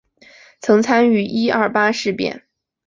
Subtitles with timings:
[0.61, 2.41] 曾参与一二八事变。